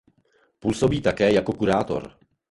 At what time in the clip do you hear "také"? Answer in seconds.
1.01-1.33